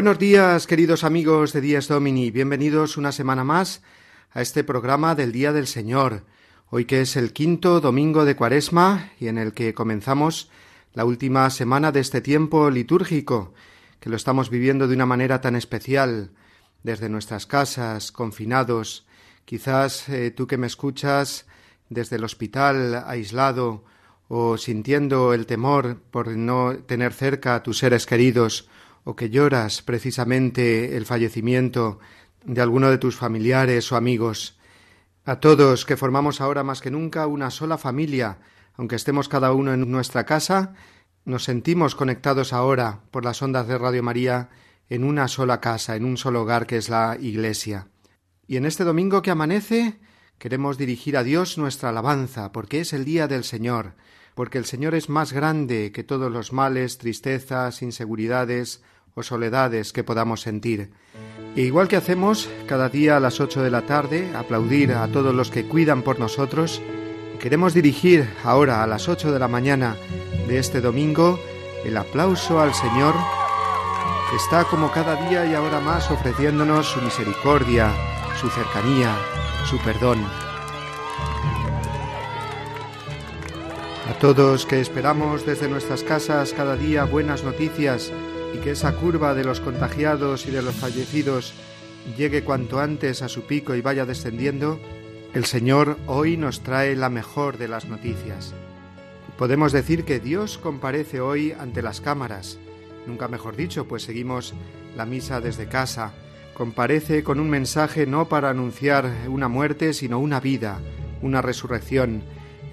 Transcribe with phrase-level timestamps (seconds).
[0.00, 2.30] Buenos días, queridos amigos de Días Domini.
[2.30, 3.82] Bienvenidos una semana más
[4.32, 6.24] a este programa del Día del Señor.
[6.70, 10.50] Hoy que es el quinto domingo de Cuaresma y en el que comenzamos
[10.94, 13.52] la última semana de este tiempo litúrgico,
[14.00, 16.30] que lo estamos viviendo de una manera tan especial,
[16.82, 19.06] desde nuestras casas, confinados,
[19.44, 21.44] quizás eh, tú que me escuchas
[21.90, 23.84] desde el hospital, aislado,
[24.28, 28.66] o sintiendo el temor por no tener cerca a tus seres queridos,
[29.04, 31.98] o que lloras precisamente el fallecimiento
[32.44, 34.58] de alguno de tus familiares o amigos,
[35.24, 38.38] a todos que formamos ahora más que nunca una sola familia,
[38.74, 40.74] aunque estemos cada uno en nuestra casa,
[41.24, 44.48] nos sentimos conectados ahora por las ondas de Radio María
[44.88, 47.88] en una sola casa, en un solo hogar que es la Iglesia.
[48.46, 50.00] Y en este domingo que amanece
[50.38, 53.94] queremos dirigir a Dios nuestra alabanza, porque es el día del Señor,
[54.40, 58.82] porque el Señor es más grande que todos los males, tristezas, inseguridades
[59.12, 60.92] o soledades que podamos sentir.
[61.56, 65.34] E igual que hacemos cada día a las ocho de la tarde, aplaudir a todos
[65.34, 66.80] los que cuidan por nosotros,
[67.38, 69.94] queremos dirigir ahora a las ocho de la mañana
[70.48, 71.38] de este domingo
[71.84, 73.14] el aplauso al Señor
[74.30, 77.92] que está como cada día y ahora más ofreciéndonos su misericordia,
[78.40, 79.14] su cercanía,
[79.66, 80.49] su perdón.
[84.10, 88.12] A todos que esperamos desde nuestras casas cada día buenas noticias
[88.52, 91.54] y que esa curva de los contagiados y de los fallecidos
[92.18, 94.80] llegue cuanto antes a su pico y vaya descendiendo,
[95.32, 98.52] el Señor hoy nos trae la mejor de las noticias.
[99.38, 102.58] Podemos decir que Dios comparece hoy ante las cámaras,
[103.06, 104.54] nunca mejor dicho, pues seguimos
[104.96, 106.14] la misa desde casa,
[106.52, 110.80] comparece con un mensaje no para anunciar una muerte, sino una vida,
[111.22, 112.22] una resurrección.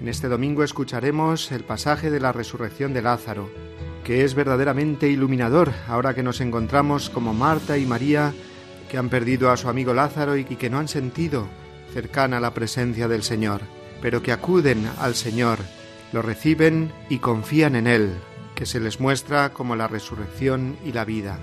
[0.00, 3.50] En este domingo escucharemos el pasaje de la resurrección de Lázaro,
[4.04, 8.32] que es verdaderamente iluminador ahora que nos encontramos como Marta y María,
[8.88, 11.48] que han perdido a su amigo Lázaro y que no han sentido
[11.92, 13.62] cercana la presencia del Señor,
[14.00, 15.58] pero que acuden al Señor,
[16.12, 18.12] lo reciben y confían en Él,
[18.54, 21.38] que se les muestra como la resurrección y la vida.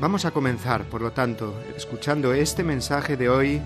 [0.00, 3.62] Vamos a comenzar, por lo tanto, escuchando este mensaje de hoy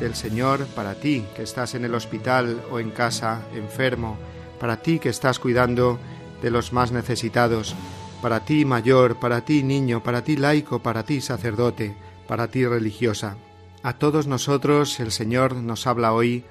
[0.00, 4.16] del Señor para ti que estás en el hospital o en casa, enfermo,
[4.58, 5.98] para ti que estás cuidando
[6.42, 7.76] de los más necesitados,
[8.22, 11.94] para ti mayor, para ti niño, para ti laico, para ti sacerdote,
[12.26, 13.36] para ti religiosa.
[13.82, 16.44] A todos nosotros el Señor nos habla hoy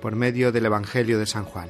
[0.00, 1.68] por medio del Evangelio de San Juan.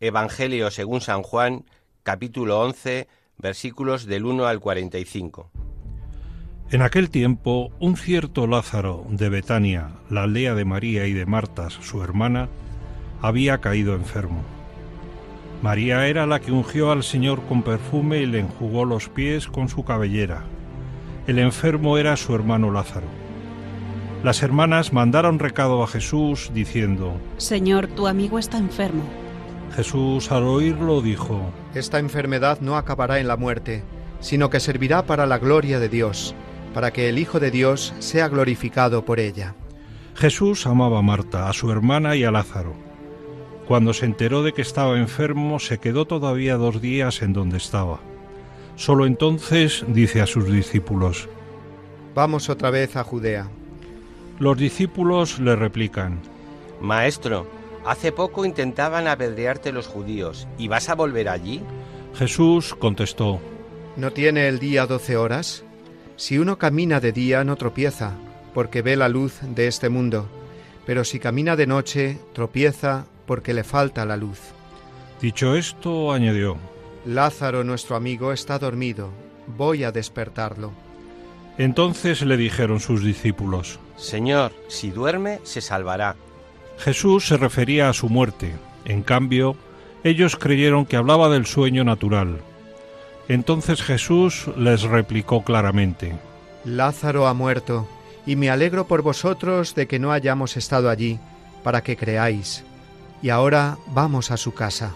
[0.00, 1.64] Evangelio según San Juan,
[2.02, 3.08] capítulo 11,
[3.38, 5.50] versículos del 1 al 45.
[6.70, 11.74] En aquel tiempo, un cierto Lázaro de Betania, la aldea de María y de Martas,
[11.74, 12.48] su hermana,
[13.20, 14.42] había caído enfermo.
[15.62, 19.68] María era la que ungió al Señor con perfume y le enjugó los pies con
[19.68, 20.42] su cabellera.
[21.26, 23.06] El enfermo era su hermano Lázaro.
[24.22, 29.04] Las hermanas mandaron recado a Jesús diciendo, Señor, tu amigo está enfermo.
[29.74, 33.82] Jesús al oírlo dijo, Esta enfermedad no acabará en la muerte,
[34.20, 36.34] sino que servirá para la gloria de Dios
[36.74, 39.54] para que el Hijo de Dios sea glorificado por ella.
[40.16, 42.74] Jesús amaba a Marta, a su hermana y a Lázaro.
[43.66, 48.00] Cuando se enteró de que estaba enfermo, se quedó todavía dos días en donde estaba.
[48.76, 51.28] Solo entonces dice a sus discípulos,
[52.14, 53.48] Vamos otra vez a Judea.
[54.38, 56.20] Los discípulos le replican,
[56.80, 57.46] Maestro,
[57.84, 61.62] hace poco intentaban apedrearte los judíos, ¿y vas a volver allí?
[62.14, 63.40] Jesús contestó,
[63.96, 65.64] ¿No tiene el día doce horas?
[66.16, 68.12] Si uno camina de día no tropieza,
[68.52, 70.28] porque ve la luz de este mundo,
[70.84, 74.40] pero si camina de noche tropieza porque le falta la luz.
[75.20, 76.56] Dicho esto, añadió,
[77.04, 79.10] Lázaro nuestro amigo está dormido,
[79.46, 80.72] voy a despertarlo.
[81.56, 86.16] Entonces le dijeron sus discípulos, Señor, si duerme, se salvará.
[86.78, 88.54] Jesús se refería a su muerte,
[88.84, 89.56] en cambio,
[90.02, 92.38] ellos creyeron que hablaba del sueño natural.
[93.28, 96.14] Entonces Jesús les replicó claramente,
[96.64, 97.88] Lázaro ha muerto,
[98.26, 101.18] y me alegro por vosotros de que no hayamos estado allí,
[101.62, 102.64] para que creáis.
[103.22, 104.94] Y ahora vamos a su casa.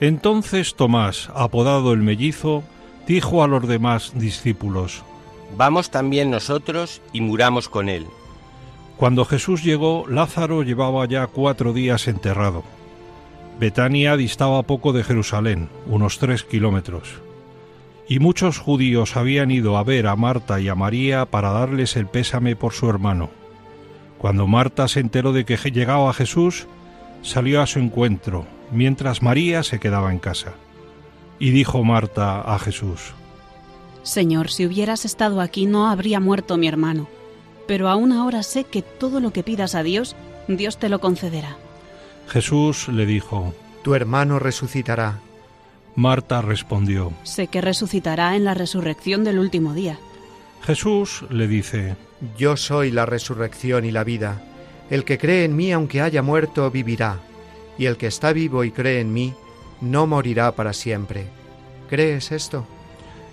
[0.00, 2.62] Entonces Tomás, apodado el mellizo,
[3.06, 5.02] dijo a los demás discípulos,
[5.56, 8.06] Vamos también nosotros y muramos con él.
[8.98, 12.64] Cuando Jesús llegó, Lázaro llevaba ya cuatro días enterrado.
[13.60, 17.20] Betania distaba poco de Jerusalén, unos tres kilómetros.
[18.08, 22.08] Y muchos judíos habían ido a ver a Marta y a María para darles el
[22.08, 23.30] pésame por su hermano.
[24.18, 26.66] Cuando Marta se enteró de que llegaba Jesús,
[27.22, 30.54] salió a su encuentro, mientras María se quedaba en casa.
[31.38, 33.14] Y dijo Marta a Jesús,
[34.02, 37.08] Señor, si hubieras estado aquí no habría muerto mi hermano,
[37.68, 40.16] pero aún ahora sé que todo lo que pidas a Dios,
[40.48, 41.56] Dios te lo concederá.
[42.26, 45.20] Jesús le dijo, Tu hermano resucitará.
[45.94, 49.98] Marta respondió, Sé que resucitará en la resurrección del último día.
[50.62, 51.96] Jesús le dice,
[52.38, 54.42] Yo soy la resurrección y la vida.
[54.88, 57.20] El que cree en mí aunque haya muerto, vivirá.
[57.76, 59.34] Y el que está vivo y cree en mí,
[59.82, 61.26] no morirá para siempre.
[61.90, 62.66] ¿Crees esto?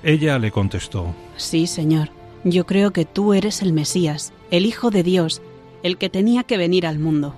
[0.03, 2.09] Ella le contestó, Sí, Señor,
[2.45, 5.41] yo creo que tú eres el Mesías, el Hijo de Dios,
[5.81, 7.33] el que tenía que venir al mundo.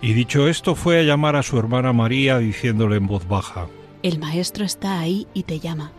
[0.00, 3.66] Y dicho esto fue a llamar a su hermana María diciéndole en voz baja.
[4.02, 5.92] El Maestro está ahí y te llama.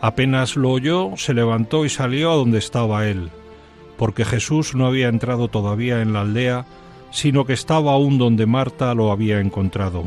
[0.00, 3.30] Apenas lo oyó, se levantó y salió a donde estaba él,
[3.96, 6.66] porque Jesús no había entrado todavía en la aldea,
[7.12, 10.04] sino que estaba aún donde Marta lo había encontrado.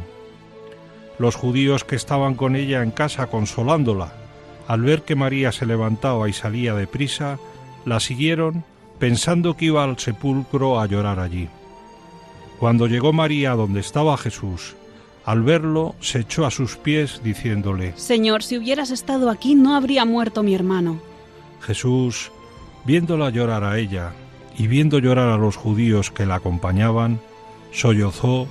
[1.19, 4.22] Los judíos que estaban con ella en casa consolándola,
[4.67, 7.39] al ver que María se levantaba y salía de prisa,
[7.85, 8.63] la siguieron
[8.99, 11.49] pensando que iba al sepulcro a llorar allí.
[12.59, 14.75] Cuando llegó María donde estaba Jesús,
[15.25, 20.05] al verlo se echó a sus pies diciéndole, Señor, si hubieras estado aquí no habría
[20.05, 20.99] muerto mi hermano.
[21.61, 22.31] Jesús,
[22.85, 24.13] viéndola llorar a ella
[24.57, 27.19] y viendo llorar a los judíos que la acompañaban,
[27.71, 28.47] sollozó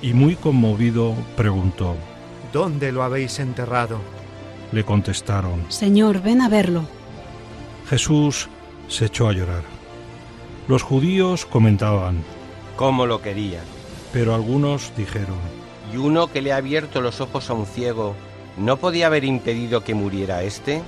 [0.00, 1.96] y muy conmovido preguntó.
[2.52, 3.98] ¿Dónde lo habéis enterrado?
[4.72, 5.64] Le contestaron.
[5.70, 6.84] Señor, ven a verlo.
[7.88, 8.48] Jesús
[8.88, 9.62] se echó a llorar.
[10.68, 12.22] Los judíos comentaban,
[12.76, 13.60] ¿Cómo lo quería?
[14.12, 15.36] pero algunos dijeron,
[15.92, 18.14] ¿Y uno que le ha abierto los ojos a un ciego
[18.56, 20.82] no podía haber impedido que muriera éste?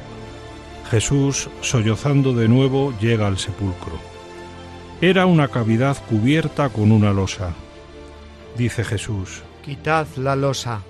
[0.90, 3.98] Jesús, sollozando de nuevo, llega al sepulcro.
[5.00, 7.52] Era una cavidad cubierta con una losa.
[8.56, 9.42] Dice Jesús.
[9.62, 10.80] Quitad la losa.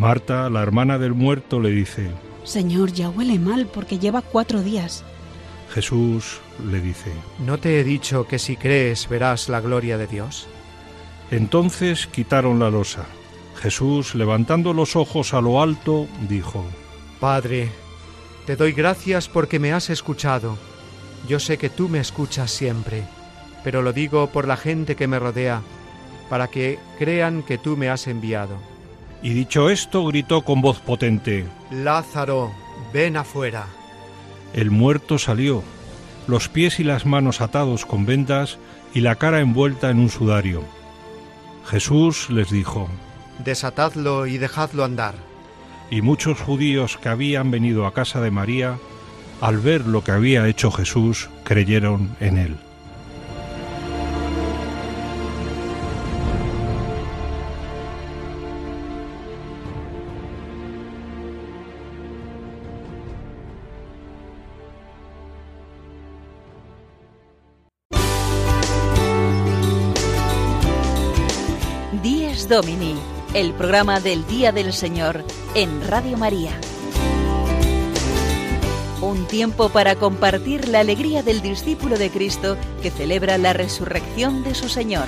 [0.00, 2.10] Marta, la hermana del muerto, le dice.
[2.42, 5.04] Señor, ya huele mal porque lleva cuatro días.
[5.74, 7.12] Jesús le dice.
[7.38, 10.48] ¿No te he dicho que si crees verás la gloria de Dios?
[11.30, 13.04] Entonces quitaron la losa.
[13.56, 16.64] Jesús, levantando los ojos a lo alto, dijo.
[17.20, 17.70] Padre,
[18.46, 20.56] te doy gracias porque me has escuchado.
[21.28, 23.04] Yo sé que tú me escuchas siempre,
[23.62, 25.60] pero lo digo por la gente que me rodea,
[26.30, 28.79] para que crean que tú me has enviado.
[29.22, 31.46] Y dicho esto, gritó con voz potente.
[31.70, 32.52] Lázaro,
[32.92, 33.66] ven afuera.
[34.52, 35.62] El muerto salió,
[36.26, 38.58] los pies y las manos atados con vendas
[38.94, 40.64] y la cara envuelta en un sudario.
[41.66, 42.88] Jesús les dijo,
[43.44, 45.14] Desatadlo y dejadlo andar.
[45.90, 48.78] y muchos judíos que habían venido a casa de María,
[49.40, 52.56] al ver lo que había hecho Jesús, creyeron en él.
[72.50, 72.96] Domini,
[73.32, 76.50] el programa del Día del Señor en Radio María.
[79.00, 84.56] Un tiempo para compartir la alegría del discípulo de Cristo que celebra la resurrección de
[84.56, 85.04] su Señor.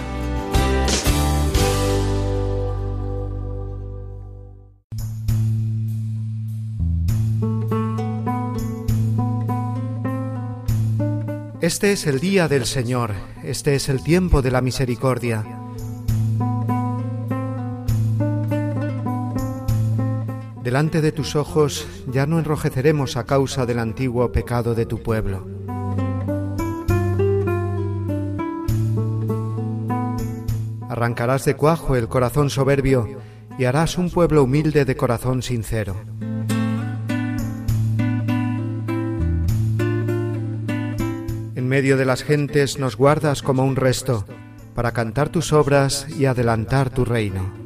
[11.61, 15.62] Este es el día del Señor, este es el tiempo de la misericordia.
[20.63, 25.45] Delante de tus ojos ya no enrojeceremos a causa del antiguo pecado de tu pueblo.
[30.89, 33.09] Arrancarás de cuajo el corazón soberbio
[33.59, 35.97] y harás un pueblo humilde de corazón sincero.
[41.57, 44.27] En medio de las gentes nos guardas como un resto,
[44.77, 47.62] para cantar tus obras y adelantar tu reino.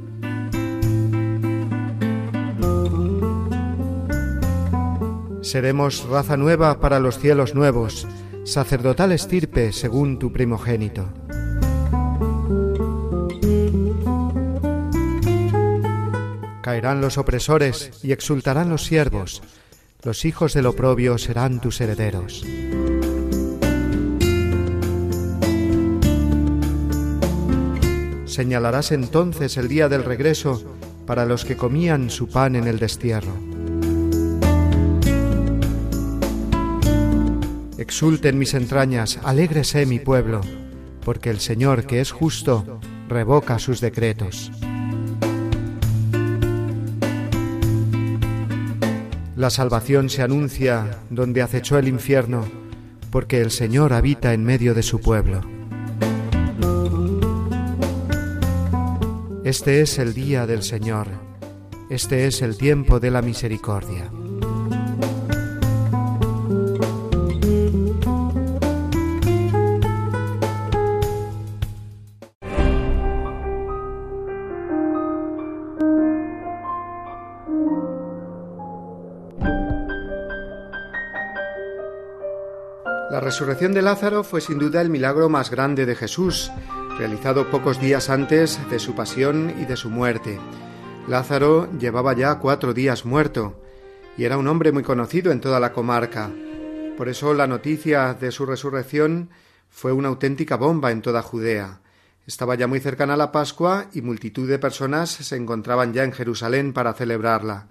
[5.46, 8.08] Seremos raza nueva para los cielos nuevos,
[8.42, 11.08] sacerdotal estirpe según tu primogénito.
[16.62, 19.40] Caerán los opresores y exultarán los siervos,
[20.02, 22.44] los hijos del oprobio serán tus herederos.
[28.24, 30.60] Señalarás entonces el día del regreso
[31.06, 33.55] para los que comían su pan en el destierro.
[37.86, 40.40] Exulten mis entrañas, alégrese mi pueblo,
[41.04, 44.50] porque el Señor, que es justo, revoca sus decretos.
[49.36, 52.44] La salvación se anuncia donde acechó el infierno,
[53.12, 55.42] porque el Señor habita en medio de su pueblo.
[59.44, 61.06] Este es el día del Señor,
[61.88, 64.10] este es el tiempo de la misericordia.
[83.26, 86.52] Resurrección de Lázaro fue sin duda el milagro más grande de Jesús,
[86.96, 90.38] realizado pocos días antes de su pasión y de su muerte.
[91.08, 93.60] Lázaro llevaba ya cuatro días muerto
[94.16, 96.30] y era un hombre muy conocido en toda la comarca.
[96.96, 99.30] Por eso la noticia de su resurrección
[99.70, 101.80] fue una auténtica bomba en toda Judea.
[102.28, 106.72] Estaba ya muy cercana la Pascua y multitud de personas se encontraban ya en Jerusalén
[106.72, 107.66] para celebrarla.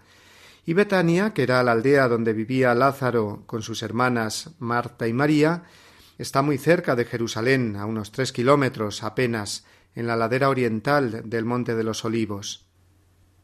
[0.66, 5.64] Y Betania, que era la aldea donde vivía Lázaro con sus hermanas Marta y María,
[6.18, 11.46] Está muy cerca de Jerusalén, a unos tres kilómetros apenas, en la ladera oriental del
[11.46, 12.70] Monte de los Olivos.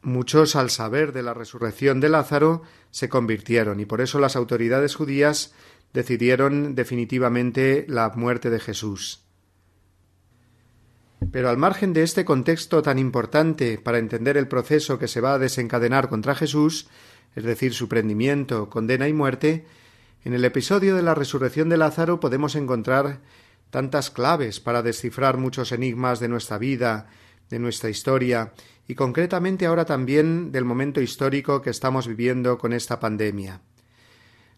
[0.00, 4.94] Muchos, al saber de la resurrección de Lázaro, se convirtieron, y por eso las autoridades
[4.94, 5.54] judías
[5.92, 9.26] decidieron definitivamente la muerte de Jesús.
[11.30, 15.34] Pero al margen de este contexto tan importante para entender el proceso que se va
[15.34, 16.88] a desencadenar contra Jesús,
[17.34, 19.64] es decir, su prendimiento, condena y muerte,
[20.24, 23.20] en el episodio de la resurrección de Lázaro podemos encontrar
[23.70, 27.08] tantas claves para descifrar muchos enigmas de nuestra vida,
[27.50, 28.52] de nuestra historia
[28.86, 33.60] y concretamente ahora también del momento histórico que estamos viviendo con esta pandemia.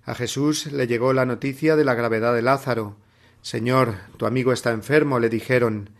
[0.05, 2.97] A Jesús le llegó la noticia de la gravedad de Lázaro.
[3.41, 5.91] Señor, tu amigo está enfermo, le dijeron.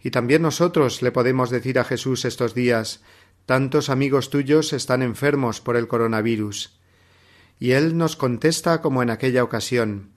[0.00, 3.02] Y también nosotros le podemos decir a Jesús estos días
[3.48, 6.78] tantos amigos tuyos están enfermos por el coronavirus
[7.58, 10.10] y él nos contesta como en aquella ocasión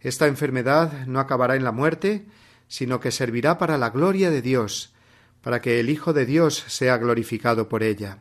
[0.00, 2.24] Esta enfermedad no acabará en la muerte,
[2.68, 4.94] sino que servirá para la gloria de Dios,
[5.42, 8.20] para que el Hijo de Dios sea glorificado por ella.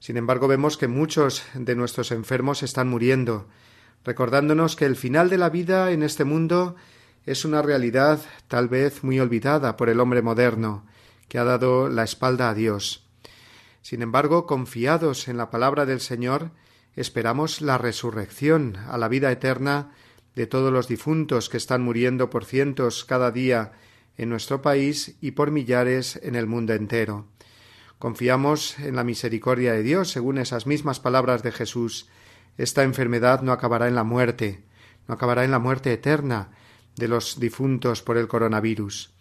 [0.00, 3.46] Sin embargo, vemos que muchos de nuestros enfermos están muriendo,
[4.04, 6.74] recordándonos que el final de la vida en este mundo
[7.26, 10.84] es una realidad tal vez muy olvidada por el hombre moderno,
[11.28, 13.01] que ha dado la espalda a Dios.
[13.82, 16.52] Sin embargo, confiados en la palabra del Señor,
[16.94, 19.90] esperamos la resurrección a la vida eterna
[20.36, 23.72] de todos los difuntos que están muriendo por cientos cada día
[24.16, 27.26] en nuestro país y por millares en el mundo entero.
[27.98, 32.08] Confiamos en la misericordia de Dios, según esas mismas palabras de Jesús.
[32.58, 34.64] Esta enfermedad no acabará en la muerte,
[35.08, 36.50] no acabará en la muerte eterna
[36.96, 39.12] de los difuntos por el coronavirus.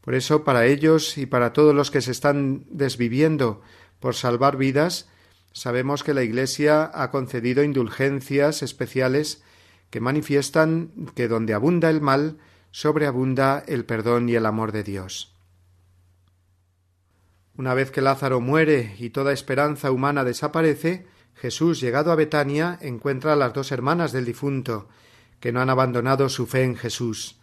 [0.00, 3.62] Por eso, para ellos y para todos los que se están desviviendo
[4.00, 5.08] por salvar vidas,
[5.52, 9.42] Sabemos que la Iglesia ha concedido indulgencias especiales
[9.90, 12.38] que manifiestan que donde abunda el mal,
[12.70, 15.34] sobreabunda el perdón y el amor de Dios.
[17.56, 23.32] Una vez que Lázaro muere y toda esperanza humana desaparece, Jesús, llegado a Betania, encuentra
[23.32, 24.88] a las dos hermanas del difunto,
[25.40, 27.40] que no han abandonado su fe en Jesús.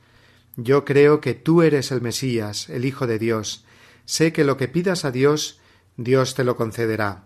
[0.55, 3.65] Yo creo que tú eres el Mesías, el Hijo de Dios.
[4.05, 5.59] Sé que lo que pidas a Dios,
[5.97, 7.25] Dios te lo concederá.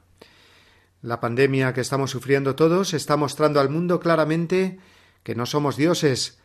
[1.01, 4.80] La pandemia que estamos sufriendo todos está mostrando al mundo claramente
[5.24, 6.40] que no somos dioses,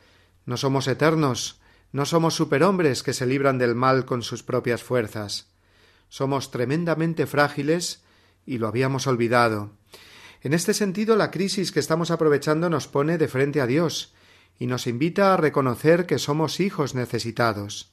[0.44, 1.60] no somos eternos,
[1.92, 5.46] no somos superhombres que se libran del mal con sus propias fuerzas.
[6.08, 8.02] Somos tremendamente frágiles
[8.44, 9.70] y lo habíamos olvidado.
[10.42, 14.14] En este sentido, la crisis que estamos aprovechando nos pone de frente a Dios
[14.58, 17.90] y nos invita a reconocer que somos hijos necesitados.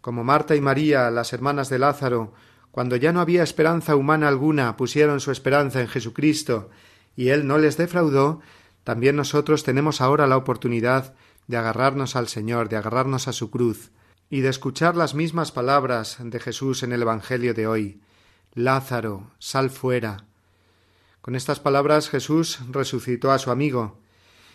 [0.00, 2.34] Como Marta y María, las hermanas de Lázaro,
[2.74, 6.70] cuando ya no había esperanza humana alguna, pusieron su esperanza en Jesucristo
[7.14, 8.40] y Él no les defraudó,
[8.82, 11.14] también nosotros tenemos ahora la oportunidad
[11.46, 13.92] de agarrarnos al Señor, de agarrarnos a su cruz,
[14.28, 18.00] y de escuchar las mismas palabras de Jesús en el Evangelio de hoy
[18.54, 20.24] Lázaro, sal fuera.
[21.20, 24.00] Con estas palabras Jesús resucitó a su amigo.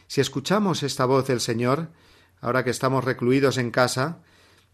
[0.07, 1.87] Si escuchamos esta voz del Señor,
[2.41, 4.17] ahora que estamos recluidos en casa,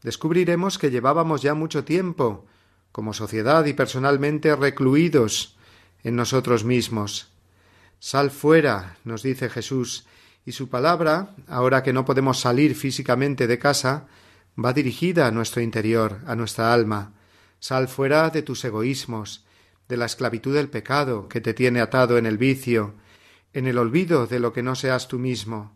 [0.01, 2.47] descubriremos que llevábamos ya mucho tiempo,
[2.95, 5.57] como sociedad y personalmente, recluidos
[6.05, 7.27] en nosotros mismos.
[7.99, 10.05] Sal fuera, nos dice Jesús,
[10.45, 14.07] y su palabra, ahora que no podemos salir físicamente de casa,
[14.57, 17.11] va dirigida a nuestro interior, a nuestra alma.
[17.59, 19.43] Sal fuera de tus egoísmos,
[19.89, 22.93] de la esclavitud del pecado que te tiene atado en el vicio,
[23.51, 25.75] en el olvido de lo que no seas tú mismo.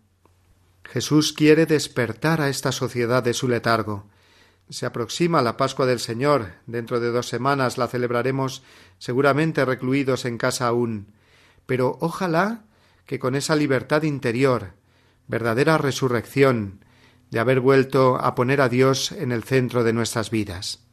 [0.86, 4.06] Jesús quiere despertar a esta sociedad de su letargo.
[4.70, 6.54] Se aproxima la Pascua del Señor.
[6.68, 8.62] Dentro de dos semanas la celebraremos
[9.00, 11.08] seguramente recluidos en casa aún.
[11.66, 12.66] Pero ojalá
[13.06, 14.74] que con esa libertad interior,
[15.28, 16.86] verdadera resurrección,
[17.32, 20.89] de haber vuelto a poner a Dios en el centro de nuestras vidas.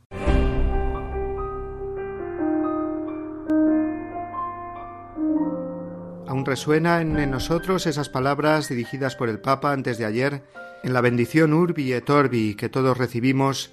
[6.37, 10.43] Aún resuena en nosotros esas palabras dirigidas por el Papa antes de ayer
[10.83, 13.71] en la bendición Urbi et Orbi que todos recibimos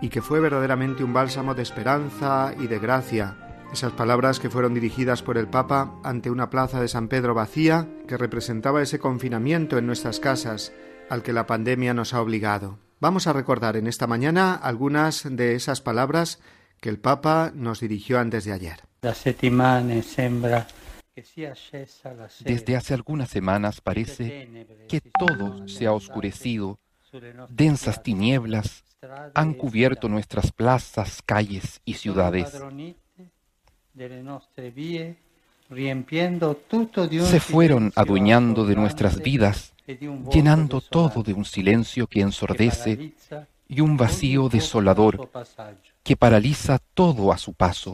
[0.00, 3.36] y que fue verdaderamente un bálsamo de esperanza y de gracia.
[3.70, 7.86] Esas palabras que fueron dirigidas por el Papa ante una plaza de San Pedro vacía
[8.08, 10.72] que representaba ese confinamiento en nuestras casas
[11.10, 12.78] al que la pandemia nos ha obligado.
[12.98, 16.40] Vamos a recordar en esta mañana algunas de esas palabras
[16.80, 18.80] que el Papa nos dirigió antes de ayer.
[22.40, 26.78] Desde hace algunas semanas parece que todo se ha oscurecido,
[27.48, 28.84] densas tinieblas
[29.34, 32.52] han cubierto nuestras plazas, calles y ciudades.
[37.24, 39.72] Se fueron adueñando de nuestras vidas,
[40.32, 43.14] llenando todo de un silencio que ensordece
[43.68, 45.30] y un vacío desolador
[46.02, 47.92] que paraliza todo a su paso.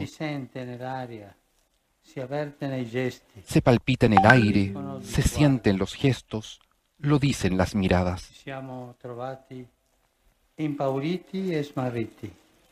[3.45, 6.59] Se palpita en el aire, se sienten los gestos,
[6.97, 8.31] lo dicen las miradas.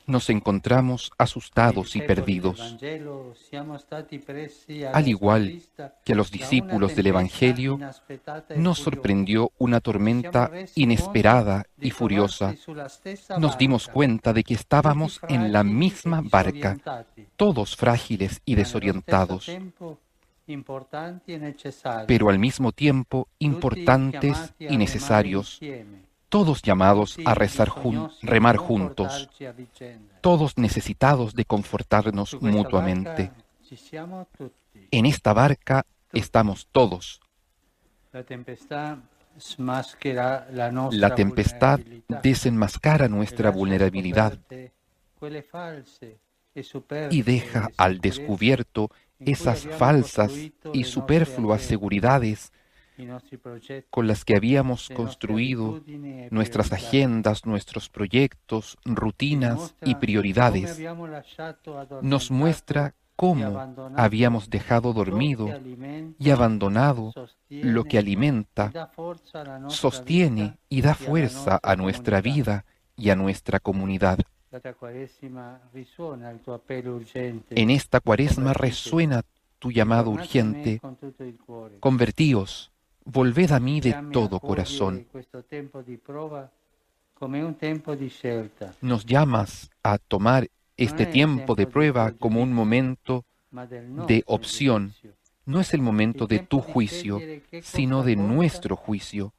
[0.07, 2.77] Nos encontramos asustados y perdidos.
[4.93, 5.61] Al igual
[6.03, 7.79] que a los discípulos del Evangelio,
[8.55, 12.55] nos sorprendió una tormenta inesperada y furiosa.
[13.37, 16.77] Nos dimos cuenta de que estábamos en la misma barca,
[17.35, 19.49] todos frágiles y desorientados
[22.07, 25.59] pero al mismo tiempo importantes y necesarios,
[26.31, 27.69] todos llamados a rezar
[28.21, 29.29] remar juntos,
[30.21, 33.31] todos necesitados de confortarnos mutuamente.
[34.91, 37.19] En esta barca estamos todos.
[40.91, 41.79] La tempestad
[42.23, 44.39] desenmascara nuestra vulnerabilidad
[47.11, 48.89] y deja al descubierto.
[49.19, 50.31] esas falsas
[50.73, 52.51] y superfluas seguridades
[53.89, 55.81] con las que habíamos construido
[56.29, 60.81] nuestras agendas, nuestros proyectos, rutinas y prioridades,
[62.01, 65.47] nos muestra cómo habíamos dejado dormido
[66.17, 67.13] y abandonado
[67.49, 68.91] lo que alimenta,
[69.67, 74.19] sostiene y da fuerza a nuestra vida y a nuestra comunidad.
[77.51, 79.21] En esta cuaresma resuena
[79.59, 80.81] tu llamado urgente.
[81.79, 82.71] Convertíos,
[83.11, 85.05] volved a mí de todo corazón.
[88.81, 93.25] Nos llamas a tomar este tiempo de prueba como un momento
[94.07, 94.93] de opción.
[95.45, 97.19] No es el momento de tu juicio,
[97.61, 99.33] sino de nuestro juicio.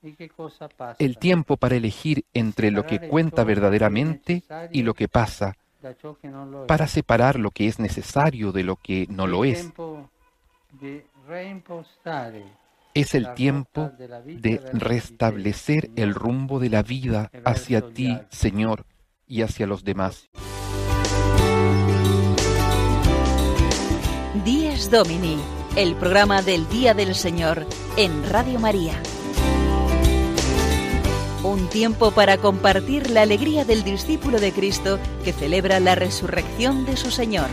[0.98, 5.56] El tiempo para elegir entre lo que cuenta verdaderamente y lo que pasa,
[6.68, 9.72] para separar lo que es necesario de lo que no lo es
[12.94, 18.86] es el tiempo de restablecer el rumbo de la vida hacia ti, Señor,
[19.26, 20.28] y hacia los demás.
[24.44, 25.38] Díez Domini,
[25.76, 28.94] el programa del Día del Señor en Radio María.
[31.44, 36.96] Un tiempo para compartir la alegría del discípulo de Cristo que celebra la resurrección de
[36.96, 37.48] su Señor.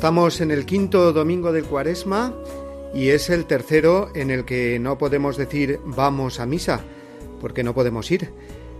[0.00, 2.32] Estamos en el quinto domingo del Cuaresma
[2.94, 6.80] y es el tercero en el que no podemos decir vamos a misa,
[7.38, 8.32] porque no podemos ir.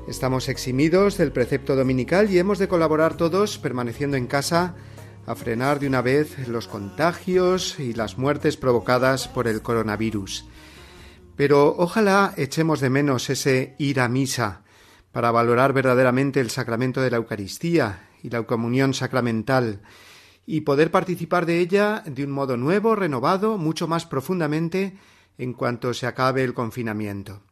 [0.09, 4.77] Estamos eximidos del precepto dominical y hemos de colaborar todos permaneciendo en casa
[5.27, 10.47] a frenar de una vez los contagios y las muertes provocadas por el coronavirus.
[11.37, 14.63] Pero ojalá echemos de menos ese ir a misa
[15.13, 19.83] para valorar verdaderamente el sacramento de la Eucaristía y la comunión sacramental
[20.47, 24.97] y poder participar de ella de un modo nuevo, renovado, mucho más profundamente
[25.39, 27.43] en cuanto se acabe el confinamiento.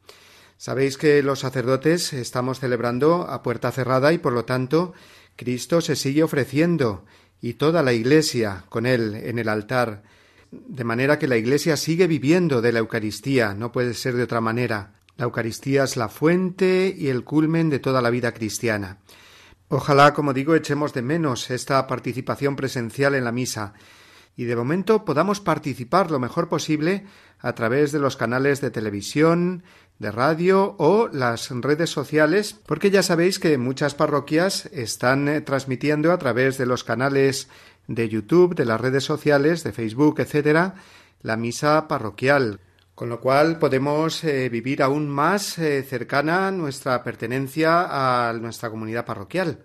[0.56, 4.92] Sabéis que los sacerdotes estamos celebrando a puerta cerrada y por lo tanto
[5.36, 7.04] Cristo se sigue ofreciendo
[7.40, 10.02] y toda la Iglesia con él en el altar,
[10.50, 14.40] de manera que la Iglesia sigue viviendo de la Eucaristía, no puede ser de otra
[14.40, 14.94] manera.
[15.16, 18.98] La Eucaristía es la fuente y el culmen de toda la vida cristiana.
[19.68, 23.74] Ojalá, como digo, echemos de menos esta participación presencial en la misa
[24.34, 27.04] y de momento podamos participar lo mejor posible
[27.40, 29.64] a través de los canales de televisión,
[29.98, 36.12] de radio o las redes sociales, porque ya sabéis que muchas parroquias están eh, transmitiendo
[36.12, 37.48] a través de los canales
[37.88, 40.76] de YouTube, de las redes sociales, de Facebook, etcétera,
[41.20, 42.60] la misa parroquial,
[42.98, 47.86] con lo cual podemos eh, vivir aún más eh, cercana nuestra pertenencia
[48.28, 49.62] a nuestra comunidad parroquial.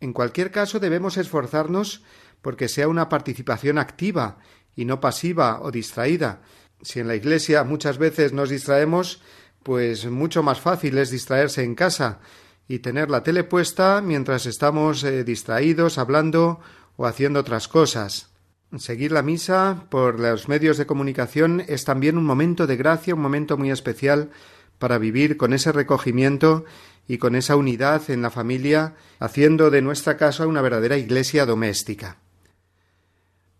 [0.00, 2.02] En cualquier caso debemos esforzarnos
[2.42, 4.38] porque sea una participación activa
[4.74, 6.42] y no pasiva o distraída.
[6.82, 9.22] Si en la Iglesia muchas veces nos distraemos,
[9.62, 12.18] pues mucho más fácil es distraerse en casa
[12.66, 16.58] y tener la tele puesta mientras estamos eh, distraídos, hablando
[16.96, 18.33] o haciendo otras cosas.
[18.78, 23.20] Seguir la misa por los medios de comunicación es también un momento de gracia, un
[23.20, 24.30] momento muy especial
[24.78, 26.64] para vivir con ese recogimiento
[27.06, 32.16] y con esa unidad en la familia, haciendo de nuestra casa una verdadera iglesia doméstica.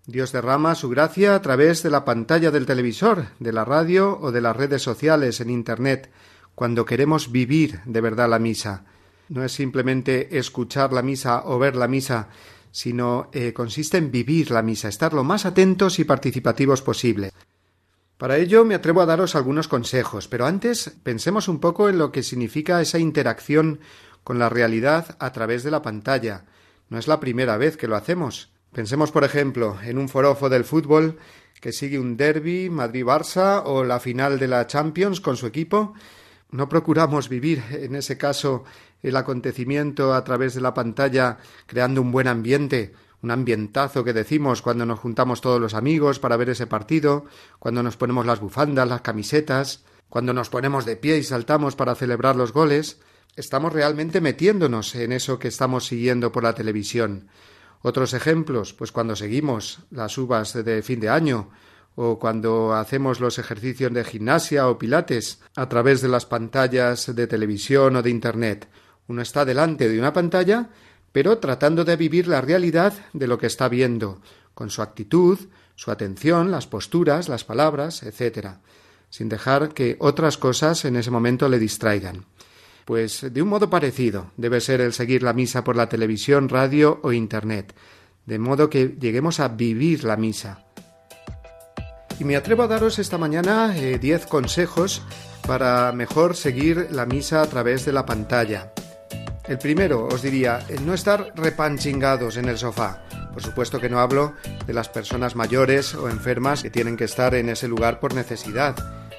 [0.06, 4.32] Dios derrama su gracia a través de la pantalla del televisor, de la radio o
[4.32, 6.10] de las redes sociales en Internet,
[6.54, 8.84] cuando queremos vivir de verdad la misa.
[9.28, 12.28] No es simplemente escuchar la misa o ver la misa,
[12.74, 17.30] sino eh, consiste en vivir la misa, estar lo más atentos y participativos posible.
[18.18, 22.10] Para ello me atrevo a daros algunos consejos, pero antes pensemos un poco en lo
[22.10, 23.78] que significa esa interacción
[24.24, 26.46] con la realidad a través de la pantalla.
[26.88, 28.50] No es la primera vez que lo hacemos.
[28.72, 31.18] Pensemos, por ejemplo, en un forofo del fútbol
[31.60, 35.94] que sigue un derby Madrid-Barça o la final de la Champions con su equipo.
[36.50, 38.64] No procuramos vivir, en ese caso,
[39.04, 44.62] el acontecimiento a través de la pantalla creando un buen ambiente, un ambientazo que decimos
[44.62, 47.26] cuando nos juntamos todos los amigos para ver ese partido,
[47.58, 51.94] cuando nos ponemos las bufandas, las camisetas, cuando nos ponemos de pie y saltamos para
[51.94, 53.00] celebrar los goles,
[53.36, 57.28] estamos realmente metiéndonos en eso que estamos siguiendo por la televisión.
[57.82, 61.50] Otros ejemplos, pues cuando seguimos las uvas de fin de año,
[61.96, 67.26] o cuando hacemos los ejercicios de gimnasia o pilates a través de las pantallas de
[67.26, 68.68] televisión o de Internet,
[69.08, 70.68] uno está delante de una pantalla,
[71.12, 74.20] pero tratando de vivir la realidad de lo que está viendo,
[74.54, 75.38] con su actitud,
[75.76, 78.56] su atención, las posturas, las palabras, etc.,
[79.10, 82.24] sin dejar que otras cosas en ese momento le distraigan.
[82.84, 87.00] Pues de un modo parecido debe ser el seguir la misa por la televisión, radio
[87.02, 87.74] o Internet,
[88.26, 90.64] de modo que lleguemos a vivir la misa.
[92.18, 95.02] Y me atrevo a daros esta mañana eh, diez consejos
[95.46, 98.73] para mejor seguir la misa a través de la pantalla.
[99.46, 103.04] El primero, os diría, no estar repanchingados en el sofá.
[103.32, 104.32] Por supuesto que no hablo
[104.66, 108.74] de las personas mayores o enfermas que tienen que estar en ese lugar por necesidad,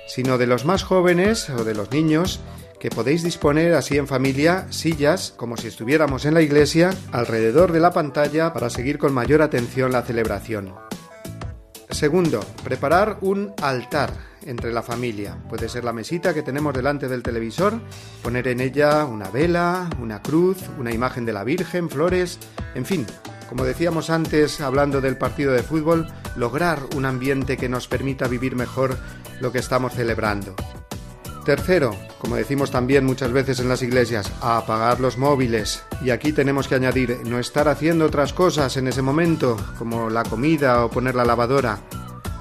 [0.07, 2.39] sino de los más jóvenes o de los niños
[2.79, 7.79] que podéis disponer así en familia sillas, como si estuviéramos en la iglesia, alrededor de
[7.79, 10.73] la pantalla para seguir con mayor atención la celebración.
[11.91, 14.11] Segundo, preparar un altar
[14.45, 15.37] entre la familia.
[15.49, 17.79] Puede ser la mesita que tenemos delante del televisor,
[18.21, 22.39] poner en ella una vela, una cruz, una imagen de la Virgen, flores,
[22.73, 23.05] en fin,
[23.49, 28.55] como decíamos antes hablando del partido de fútbol, lograr un ambiente que nos permita vivir
[28.55, 28.97] mejor
[29.39, 30.55] lo que estamos celebrando.
[31.45, 35.83] Tercero, como decimos también muchas veces en las iglesias, apagar los móviles.
[36.03, 40.23] Y aquí tenemos que añadir, no estar haciendo otras cosas en ese momento, como la
[40.23, 41.77] comida o poner la lavadora.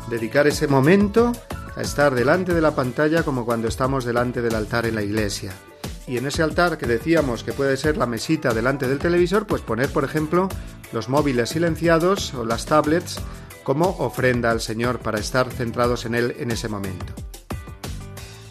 [0.09, 1.33] Dedicar ese momento
[1.77, 5.53] a estar delante de la pantalla como cuando estamos delante del altar en la iglesia.
[6.07, 9.63] Y en ese altar que decíamos que puede ser la mesita delante del televisor, pues
[9.63, 10.49] poner, por ejemplo,
[10.93, 13.19] los móviles silenciados o las tablets
[13.63, 17.13] como ofrenda al Señor para estar centrados en Él en ese momento.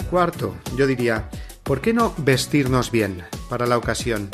[0.10, 1.30] Cuarto, yo diría,
[1.64, 4.30] ¿por qué no vestirnos bien para la ocasión?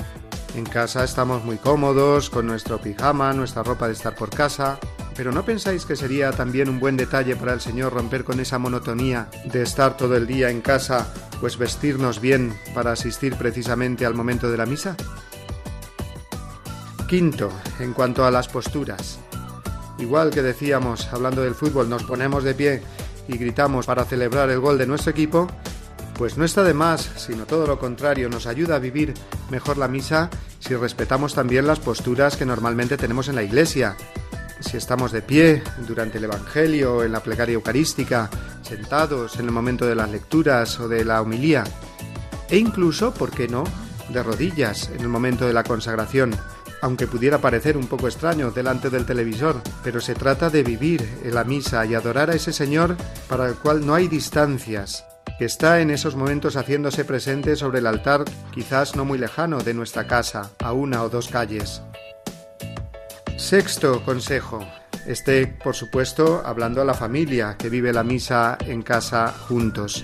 [0.55, 4.79] En casa estamos muy cómodos, con nuestro pijama, nuestra ropa de estar por casa,
[5.19, 8.57] pero ¿no pensáis que sería también un buen detalle para el Señor romper con esa
[8.57, 14.13] monotonía de estar todo el día en casa, pues vestirnos bien para asistir precisamente al
[14.13, 14.95] momento de la misa?
[17.09, 17.51] Quinto,
[17.81, 19.19] en cuanto a las posturas.
[19.97, 22.81] Igual que decíamos, hablando del fútbol, nos ponemos de pie
[23.27, 25.47] y gritamos para celebrar el gol de nuestro equipo,
[26.17, 29.13] pues no está de más, sino todo lo contrario, nos ayuda a vivir
[29.49, 30.29] mejor la misa
[30.61, 33.97] si respetamos también las posturas que normalmente tenemos en la iglesia.
[34.59, 38.29] Si estamos de pie durante el Evangelio, en la plegaria eucarística,
[38.61, 41.63] sentados en el momento de las lecturas o de la homilía,
[42.49, 43.63] e incluso, ¿por qué no?,
[44.09, 46.35] de rodillas en el momento de la consagración,
[46.81, 51.35] aunque pudiera parecer un poco extraño delante del televisor, pero se trata de vivir en
[51.35, 52.95] la misa y adorar a ese Señor
[53.27, 55.05] para el cual no hay distancias,
[55.37, 59.73] que está en esos momentos haciéndose presente sobre el altar quizás no muy lejano de
[59.73, 61.81] nuestra casa, a una o dos calles.
[63.39, 64.59] Sexto consejo.
[65.07, 70.03] Este, por supuesto, hablando a la familia que vive la misa en casa juntos.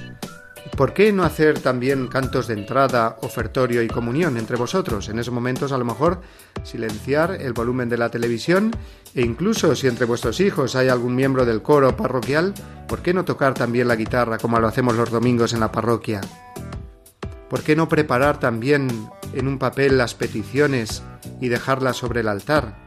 [0.78, 5.10] ¿Por qué no hacer también cantos de entrada, ofertorio y comunión entre vosotros?
[5.10, 6.22] En esos momentos a lo mejor
[6.64, 8.72] silenciar el volumen de la televisión
[9.14, 12.54] e incluso si entre vuestros hijos hay algún miembro del coro parroquial,
[12.88, 16.22] ¿por qué no tocar también la guitarra como lo hacemos los domingos en la parroquia?
[17.50, 21.04] ¿Por qué no preparar también en un papel las peticiones
[21.42, 22.85] y dejarlas sobre el altar?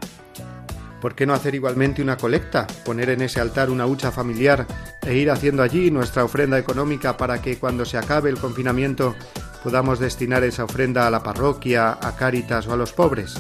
[1.01, 2.67] ¿Por qué no hacer igualmente una colecta?
[2.85, 4.67] Poner en ese altar una hucha familiar
[5.03, 9.15] e ir haciendo allí nuestra ofrenda económica para que cuando se acabe el confinamiento
[9.63, 13.35] podamos destinar esa ofrenda a la parroquia, a Cáritas o a los pobres.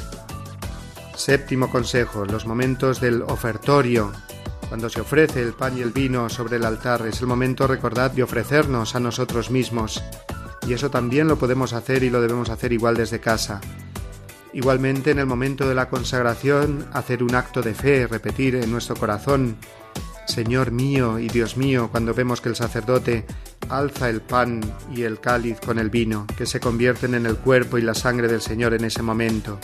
[1.16, 4.12] Séptimo consejo, los momentos del ofertorio.
[4.68, 8.12] Cuando se ofrece el pan y el vino sobre el altar es el momento, recordad,
[8.12, 10.02] de ofrecernos a nosotros mismos.
[10.66, 13.60] Y eso también lo podemos hacer y lo debemos hacer igual desde casa.
[14.58, 18.96] Igualmente en el momento de la consagración, hacer un acto de fe, repetir en nuestro
[18.96, 19.54] corazón,
[20.26, 23.24] Señor mío y Dios mío, cuando vemos que el sacerdote
[23.68, 24.60] alza el pan
[24.92, 28.26] y el cáliz con el vino, que se convierten en el cuerpo y la sangre
[28.26, 29.60] del Señor en ese momento.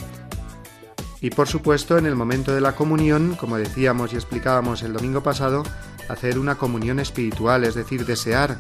[1.21, 5.25] Y por supuesto, en el momento de la comunión, como decíamos y explicábamos el domingo
[5.25, 5.65] pasado,
[6.09, 8.59] hacer una comunión espiritual, es decir, desear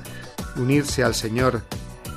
[0.56, 1.62] unirse al Señor,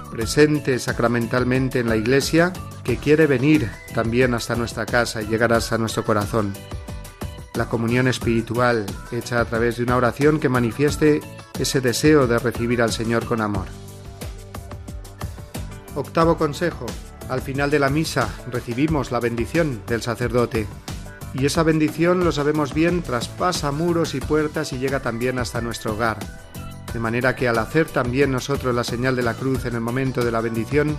[0.10, 5.78] presente sacramentalmente en la Iglesia, que quiere venir también hasta nuestra casa y llegar hasta
[5.78, 6.54] nuestro corazón.
[7.56, 11.22] La comunión espiritual, hecha a través de una oración que manifieste
[11.60, 13.65] ese deseo de recibir al Señor con amor.
[15.96, 16.86] Octavo consejo.
[17.30, 20.67] Al final de la misa recibimos la bendición del sacerdote.
[21.34, 25.93] Y esa bendición, lo sabemos bien, traspasa muros y puertas y llega también hasta nuestro
[25.93, 26.20] hogar.
[26.97, 30.25] De manera que al hacer también nosotros la señal de la cruz en el momento
[30.25, 30.97] de la bendición,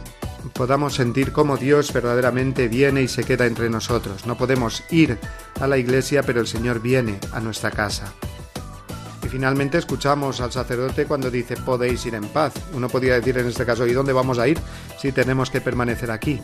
[0.53, 4.25] podamos sentir cómo Dios verdaderamente viene y se queda entre nosotros.
[4.25, 5.19] No podemos ir
[5.61, 8.13] a la iglesia, pero el Señor viene a nuestra casa.
[9.25, 12.53] Y finalmente escuchamos al sacerdote cuando dice podéis ir en paz.
[12.75, 14.61] Uno podría decir en este caso, ¿y dónde vamos a ir
[15.01, 16.41] si tenemos que permanecer aquí?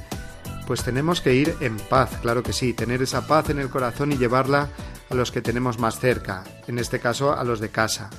[0.66, 4.10] Pues tenemos que ir en paz, claro que sí, tener esa paz en el corazón
[4.10, 4.68] y llevarla
[5.10, 8.10] a los que tenemos más cerca, en este caso a los de casa.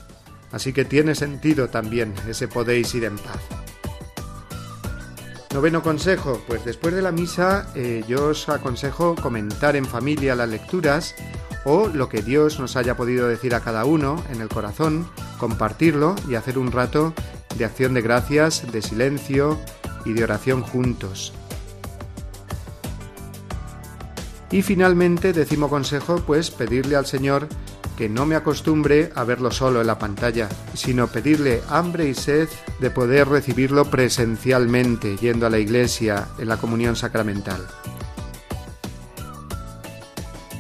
[0.55, 3.41] Así que tiene sentido también ese podéis ir en paz.
[5.53, 10.47] Noveno consejo, pues después de la misa eh, yo os aconsejo comentar en familia las
[10.47, 11.13] lecturas
[11.65, 15.05] o lo que Dios nos haya podido decir a cada uno en el corazón,
[15.39, 17.13] compartirlo y hacer un rato
[17.57, 19.59] de acción de gracias, de silencio
[20.05, 21.33] y de oración juntos.
[24.51, 27.49] Y finalmente, décimo consejo, pues pedirle al Señor
[27.97, 32.49] que no me acostumbre a verlo solo en la pantalla, sino pedirle hambre y sed
[32.79, 37.65] de poder recibirlo presencialmente, yendo a la iglesia en la comunión sacramental.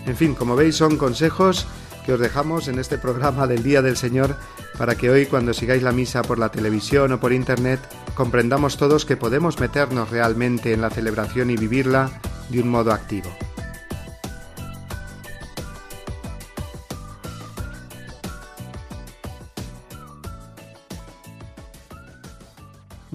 [0.05, 1.67] En fin, como veis son consejos
[2.05, 4.35] que os dejamos en este programa del Día del Señor
[4.77, 7.79] para que hoy cuando sigáis la misa por la televisión o por internet
[8.13, 12.11] comprendamos todos que podemos meternos realmente en la celebración y vivirla
[12.49, 13.29] de un modo activo.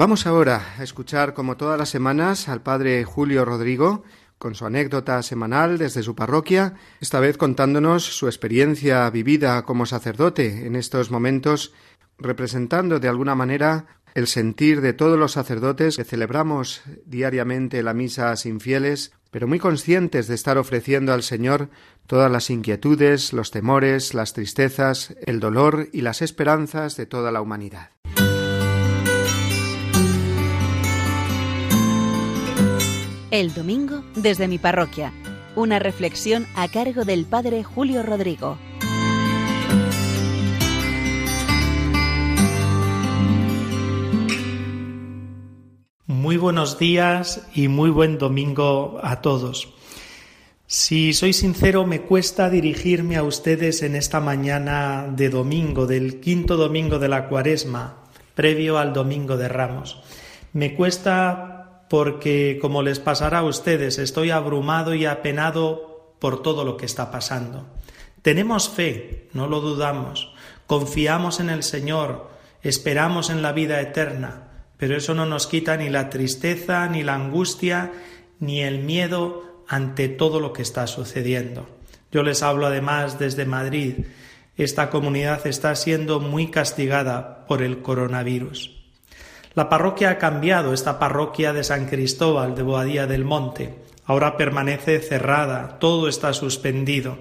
[0.01, 4.03] Vamos ahora a escuchar, como todas las semanas, al padre Julio Rodrigo
[4.39, 10.65] con su anécdota semanal desde su parroquia, esta vez contándonos su experiencia vivida como sacerdote
[10.67, 11.75] en estos momentos,
[12.17, 18.35] representando de alguna manera el sentir de todos los sacerdotes que celebramos diariamente la misa
[18.37, 21.69] sin fieles, pero muy conscientes de estar ofreciendo al Señor
[22.07, 27.43] todas las inquietudes, los temores, las tristezas, el dolor y las esperanzas de toda la
[27.43, 27.91] humanidad.
[33.31, 35.13] El domingo desde mi parroquia.
[35.55, 38.59] Una reflexión a cargo del Padre Julio Rodrigo.
[46.07, 49.75] Muy buenos días y muy buen domingo a todos.
[50.67, 56.57] Si soy sincero, me cuesta dirigirme a ustedes en esta mañana de domingo, del quinto
[56.57, 58.03] domingo de la cuaresma,
[58.35, 60.03] previo al domingo de Ramos.
[60.53, 61.50] Me cuesta
[61.91, 67.11] porque, como les pasará a ustedes, estoy abrumado y apenado por todo lo que está
[67.11, 67.67] pasando.
[68.23, 70.33] Tenemos fe, no lo dudamos,
[70.69, 72.31] confiamos en el Señor,
[72.63, 77.17] esperamos en la vida eterna, pero eso no nos quita ni la tristeza, ni la
[77.17, 77.91] angustia,
[78.39, 81.69] ni el miedo ante todo lo que está sucediendo.
[82.13, 84.05] Yo les hablo además desde Madrid.
[84.57, 88.80] Esta comunidad está siendo muy castigada por el coronavirus.
[89.55, 93.75] La parroquia ha cambiado, esta parroquia de San Cristóbal de Boadía del Monte.
[94.05, 97.19] Ahora permanece cerrada, todo está suspendido.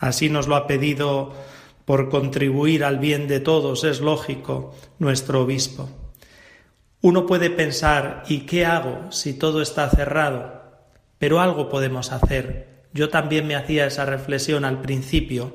[0.00, 1.32] Así nos lo ha pedido
[1.84, 5.88] por contribuir al bien de todos, es lógico, nuestro obispo.
[7.02, 10.62] Uno puede pensar, ¿y qué hago si todo está cerrado?
[11.18, 12.84] Pero algo podemos hacer.
[12.92, 15.54] Yo también me hacía esa reflexión al principio.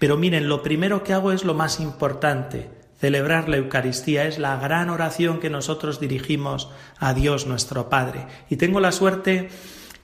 [0.00, 2.68] Pero miren, lo primero que hago es lo más importante,
[3.02, 8.28] Celebrar la Eucaristía es la gran oración que nosotros dirigimos a Dios nuestro Padre.
[8.48, 9.48] Y tengo la suerte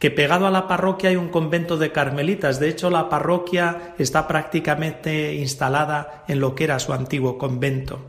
[0.00, 2.58] que pegado a la parroquia hay un convento de carmelitas.
[2.58, 8.00] De hecho, la parroquia está prácticamente instalada en lo que era su antiguo convento.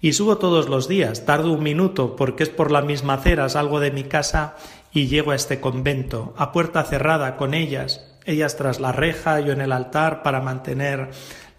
[0.00, 3.78] Y subo todos los días, tardo un minuto porque es por la misma acera, salgo
[3.78, 4.56] de mi casa
[4.92, 9.52] y llego a este convento, a puerta cerrada con ellas, ellas tras la reja, yo
[9.52, 11.10] en el altar para mantener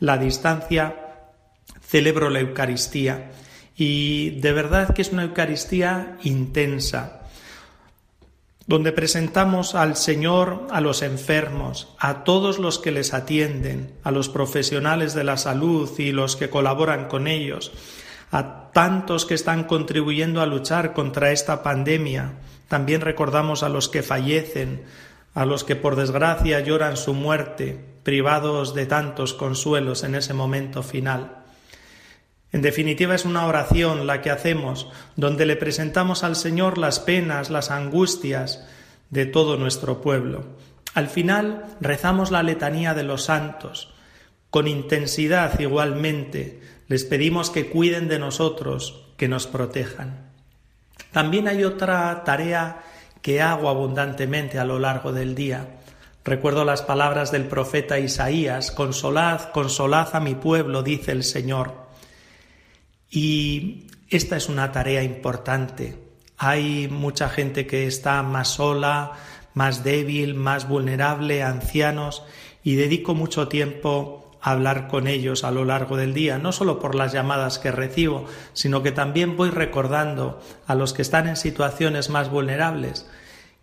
[0.02, 1.07] la distancia
[1.88, 3.32] celebro la Eucaristía
[3.78, 7.21] y de verdad que es una Eucaristía intensa,
[8.65, 14.28] donde presentamos al Señor a los enfermos, a todos los que les atienden, a los
[14.28, 17.71] profesionales de la salud y los que colaboran con ellos,
[18.32, 22.34] a tantos que están contribuyendo a luchar contra esta pandemia.
[22.67, 24.84] También recordamos a los que fallecen,
[25.34, 30.84] a los que por desgracia lloran su muerte, privados de tantos consuelos en ese momento
[30.84, 31.37] final.
[32.52, 37.50] En definitiva es una oración la que hacemos, donde le presentamos al Señor las penas,
[37.50, 38.66] las angustias
[39.10, 40.46] de todo nuestro pueblo.
[40.94, 43.94] Al final rezamos la letanía de los santos.
[44.50, 50.32] Con intensidad igualmente les pedimos que cuiden de nosotros, que nos protejan.
[51.12, 52.82] También hay otra tarea
[53.21, 55.67] que hago abundantemente a lo largo del día.
[56.24, 61.87] Recuerdo las palabras del profeta Isaías, Consolad, consolad a mi pueblo, dice el Señor.
[63.10, 65.98] Y esta es una tarea importante.
[66.38, 69.14] Hay mucha gente que está más sola,
[69.54, 72.24] más débil, más vulnerable, ancianos,
[72.64, 76.80] y dedico mucho tiempo a hablar con ellos a lo largo del día, no solo
[76.80, 81.38] por las llamadas que recibo, sino que también voy recordando a los que están en
[81.38, 83.08] situaciones más vulnerables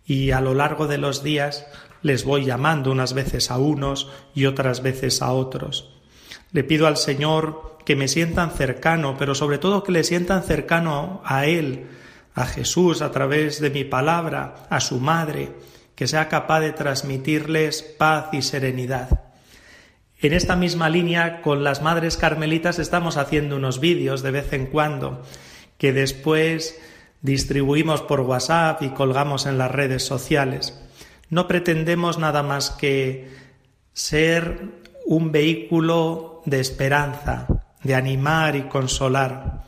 [0.05, 1.65] y a lo largo de los días
[2.01, 5.91] les voy llamando unas veces a unos y otras veces a otros.
[6.51, 11.21] Le pido al Señor que me sientan cercano, pero sobre todo que le sientan cercano
[11.23, 11.85] a Él,
[12.33, 15.51] a Jesús a través de mi palabra, a su madre,
[15.95, 19.21] que sea capaz de transmitirles paz y serenidad.
[20.19, 24.65] En esta misma línea, con las madres carmelitas estamos haciendo unos vídeos de vez en
[24.65, 25.23] cuando,
[25.77, 26.79] que después
[27.21, 30.81] distribuimos por WhatsApp y colgamos en las redes sociales.
[31.29, 33.29] No pretendemos nada más que
[33.93, 34.59] ser
[35.05, 37.47] un vehículo de esperanza,
[37.85, 39.63] de animar y consolar.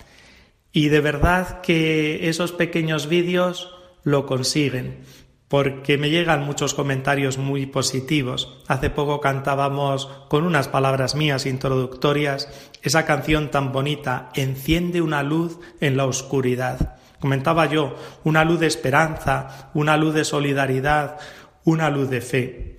[0.73, 5.05] Y de verdad que esos pequeños vídeos lo consiguen.
[5.47, 8.61] porque me llegan muchos comentarios muy positivos.
[8.67, 12.49] Hace poco cantábamos con unas palabras mías introductorias
[12.83, 16.97] esa canción tan bonita, Enciende una luz en la oscuridad.
[17.21, 17.95] Comentaba yo,
[18.25, 21.17] una luz de esperanza, una luz de solidaridad,
[21.63, 22.76] una luz de fe.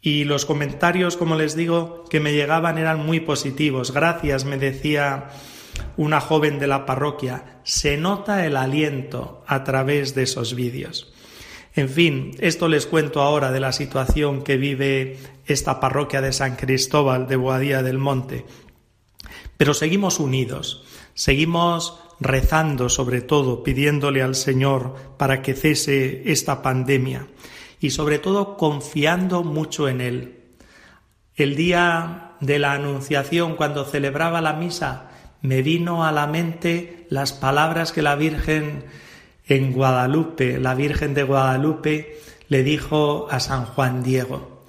[0.00, 3.92] Y los comentarios, como les digo, que me llegaban eran muy positivos.
[3.92, 5.30] Gracias, me decía
[5.96, 7.60] una joven de la parroquia.
[7.64, 11.12] Se nota el aliento a través de esos vídeos.
[11.74, 16.56] En fin, esto les cuento ahora de la situación que vive esta parroquia de San
[16.56, 18.46] Cristóbal de Boadía del Monte.
[19.56, 20.84] Pero seguimos unidos,
[21.14, 27.26] seguimos rezando sobre todo, pidiéndole al Señor para que cese esta pandemia
[27.80, 30.40] y sobre todo confiando mucho en Él.
[31.34, 35.10] El día de la Anunciación, cuando celebraba la misa,
[35.42, 38.84] me vino a la mente las palabras que la Virgen
[39.46, 44.64] en Guadalupe, la Virgen de Guadalupe le dijo a San Juan Diego,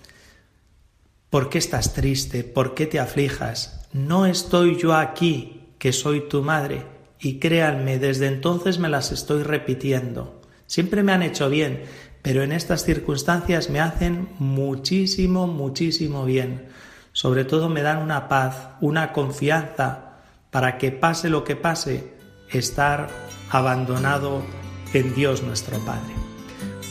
[1.29, 2.43] ¿por qué estás triste?
[2.43, 3.87] ¿Por qué te aflijas?
[3.93, 6.85] No estoy yo aquí, que soy tu madre,
[7.19, 10.41] y créanme, desde entonces me las estoy repitiendo.
[10.67, 11.83] Siempre me han hecho bien,
[12.21, 16.67] pero en estas circunstancias me hacen muchísimo, muchísimo bien.
[17.13, 20.19] Sobre todo me dan una paz, una confianza
[20.51, 22.13] para que pase lo que pase,
[22.49, 23.09] estar
[23.49, 24.41] abandonado
[24.93, 26.13] en Dios nuestro Padre.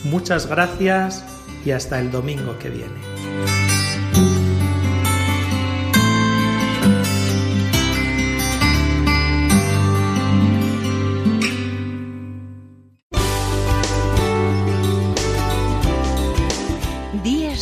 [0.03, 1.25] Muchas gracias
[1.65, 3.66] y hasta el domingo que viene.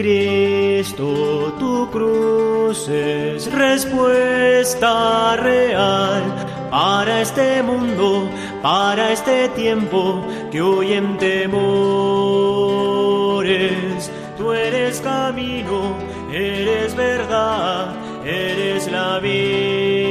[0.00, 6.22] Cristo, tu cruz es respuesta real
[6.70, 8.26] para este mundo
[8.62, 11.70] para este tiempo que hoy en temores.
[14.38, 15.94] Tú eres camino,
[16.32, 17.94] eres verdad,
[18.24, 20.09] eres la vida.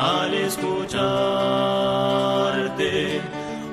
[0.00, 1.00] Al escucharte.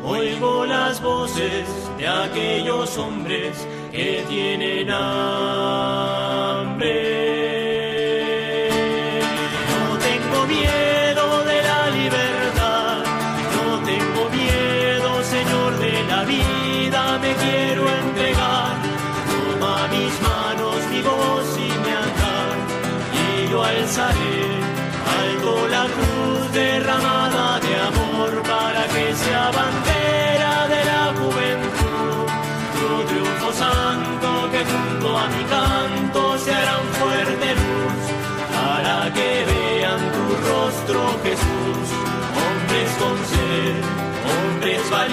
[0.03, 1.65] Oigo las voces
[1.97, 6.17] de aquellos hombres que tienen hambre.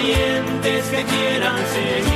[0.05, 2.14] Valientes que quieran seguir.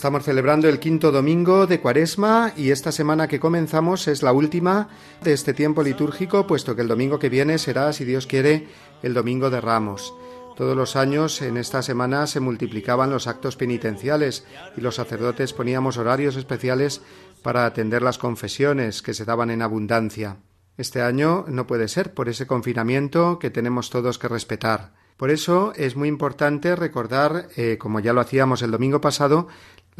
[0.00, 4.88] Estamos celebrando el quinto domingo de Cuaresma y esta semana que comenzamos es la última
[5.22, 8.66] de este tiempo litúrgico, puesto que el domingo que viene será, si Dios quiere,
[9.02, 10.14] el domingo de Ramos.
[10.56, 15.98] Todos los años en esta semana se multiplicaban los actos penitenciales y los sacerdotes poníamos
[15.98, 17.02] horarios especiales
[17.42, 20.38] para atender las confesiones que se daban en abundancia.
[20.78, 24.92] Este año no puede ser por ese confinamiento que tenemos todos que respetar.
[25.20, 29.48] Por eso es muy importante recordar, eh, como ya lo hacíamos el domingo pasado,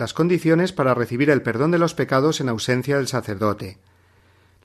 [0.00, 3.76] las condiciones para recibir el perdón de los pecados en ausencia del sacerdote.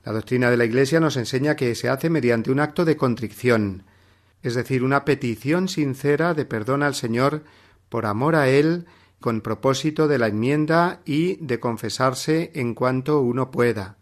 [0.02, 3.82] La doctrina de la Iglesia nos enseña que se hace mediante un acto de contrición,
[4.42, 7.44] es decir, una petición sincera de perdón al Señor
[7.90, 8.86] por amor a Él,
[9.20, 13.98] con propósito de la enmienda y de confesarse en cuanto uno pueda.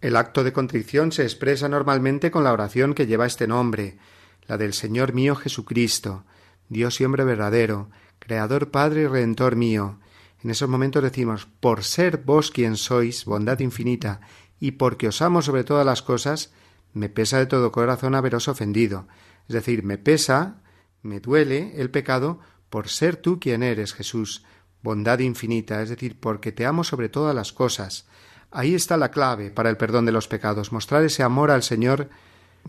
[0.00, 3.98] El acto de contrición se expresa normalmente con la oración que lleva este nombre,
[4.46, 6.24] la del Señor mío Jesucristo,
[6.70, 9.98] Dios y hombre verdadero, Creador, Padre y Redentor mío,
[10.42, 14.20] en esos momentos decimos, por ser vos quien sois, bondad infinita,
[14.58, 16.52] y porque os amo sobre todas las cosas,
[16.92, 19.06] me pesa de todo corazón haberos ofendido.
[19.48, 20.62] Es decir, me pesa,
[21.02, 24.44] me duele el pecado por ser tú quien eres, Jesús,
[24.82, 28.06] bondad infinita, es decir, porque te amo sobre todas las cosas.
[28.50, 32.08] Ahí está la clave para el perdón de los pecados, mostrar ese amor al Señor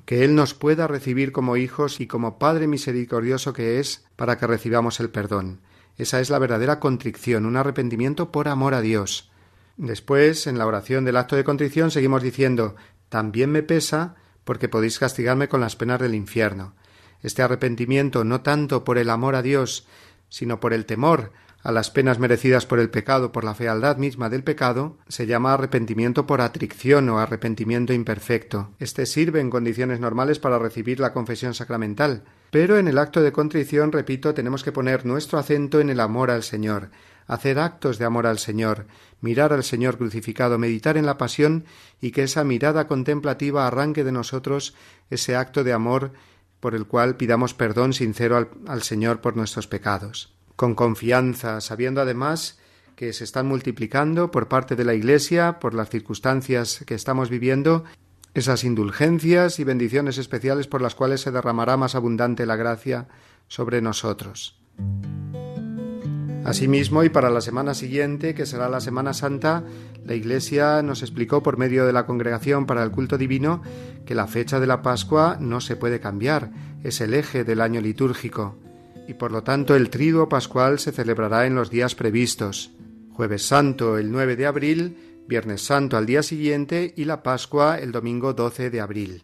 [0.06, 4.48] que Él nos pueda recibir como hijos y como Padre misericordioso que es para que
[4.48, 5.60] recibamos el perdón.
[5.98, 9.32] Esa es la verdadera contrición, un arrepentimiento por amor a Dios.
[9.78, 12.76] Después, en la oración del acto de contrición, seguimos diciendo
[13.10, 16.74] también me pesa porque podéis castigarme con las penas del infierno.
[17.22, 19.86] Este arrepentimiento no tanto por el amor a Dios,
[20.30, 21.32] sino por el temor
[21.64, 25.54] a las penas merecidas por el pecado, por la fealdad misma del pecado, se llama
[25.54, 28.72] arrepentimiento por atricción o arrepentimiento imperfecto.
[28.80, 33.32] Este sirve en condiciones normales para recibir la confesión sacramental, pero en el acto de
[33.32, 36.90] contrición, repito, tenemos que poner nuestro acento en el amor al Señor,
[37.26, 38.88] hacer actos de amor al Señor,
[39.22, 41.64] mirar al Señor crucificado, meditar en la pasión
[42.02, 44.76] y que esa mirada contemplativa arranque de nosotros
[45.10, 46.12] ese acto de amor
[46.60, 50.36] por el cual pidamos perdón sincero al, al Señor por nuestros pecados.
[50.58, 52.60] Con confianza, sabiendo además
[52.98, 57.86] que se están multiplicando por parte de la Iglesia, por las circunstancias que estamos viviendo,
[58.34, 63.08] esas indulgencias y bendiciones especiales por las cuales se derramará más abundante la gracia
[63.48, 64.60] sobre nosotros.
[66.44, 69.64] Asimismo, y para la semana siguiente, que será la Semana Santa,
[70.06, 73.62] la Iglesia nos explicó por medio de la Congregación para el Culto Divino
[74.06, 76.52] que la fecha de la Pascua no se puede cambiar,
[76.84, 78.58] es el eje del año litúrgico
[79.08, 82.72] y por lo tanto el triduo pascual se celebrará en los días previstos.
[83.12, 87.92] Jueves Santo el 9 de abril, Viernes Santo al día siguiente y la Pascua el
[87.92, 89.24] domingo 12 de abril,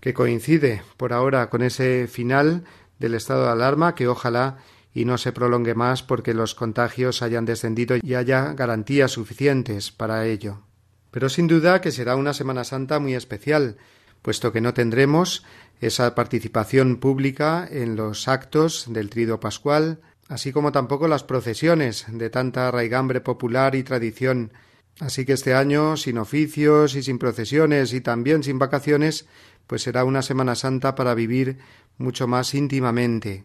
[0.00, 2.64] que coincide por ahora con ese final
[2.98, 4.58] del estado de alarma que ojalá
[4.92, 10.26] y no se prolongue más porque los contagios hayan descendido y haya garantías suficientes para
[10.26, 10.62] ello.
[11.10, 13.76] Pero sin duda que será una Semana Santa muy especial,
[14.22, 15.44] puesto que no tendremos
[15.80, 22.30] esa participación pública en los actos del trido pascual, así como tampoco las procesiones de
[22.30, 24.52] tanta raigambre popular y tradición.
[24.98, 29.26] Así que este año, sin oficios y sin procesiones y también sin vacaciones,
[29.66, 31.58] pues será una Semana Santa para vivir
[31.98, 33.44] mucho más íntimamente.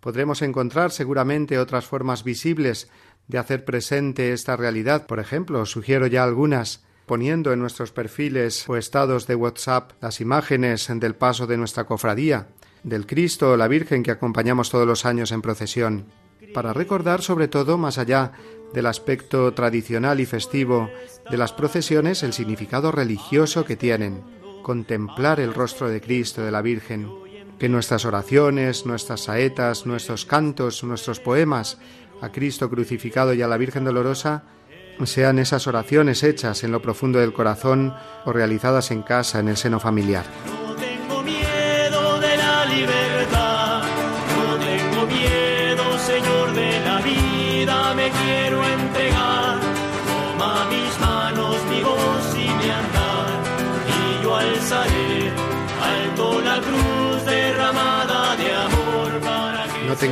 [0.00, 2.88] Podremos encontrar seguramente otras formas visibles
[3.28, 5.06] de hacer presente esta realidad.
[5.06, 10.88] Por ejemplo, sugiero ya algunas poniendo en nuestros perfiles o estados de WhatsApp las imágenes
[10.94, 12.48] del paso de nuestra cofradía,
[12.82, 16.06] del Cristo o la Virgen que acompañamos todos los años en procesión,
[16.54, 18.32] para recordar sobre todo, más allá
[18.72, 20.90] del aspecto tradicional y festivo
[21.30, 24.22] de las procesiones, el significado religioso que tienen,
[24.62, 27.08] contemplar el rostro de Cristo, de la Virgen,
[27.58, 31.78] que nuestras oraciones, nuestras saetas, nuestros cantos, nuestros poemas
[32.20, 34.44] a Cristo crucificado y a la Virgen dolorosa
[35.04, 37.94] sean esas oraciones hechas en lo profundo del corazón
[38.24, 40.24] o realizadas en casa, en el seno familiar.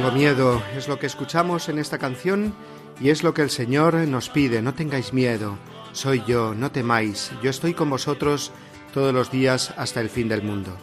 [0.01, 2.55] Tengo miedo, es lo que escuchamos en esta canción
[3.03, 5.59] y es lo que el Señor nos pide, no tengáis miedo,
[5.92, 8.51] soy yo, no temáis, yo estoy con vosotros
[8.94, 10.74] todos los días hasta el fin del mundo.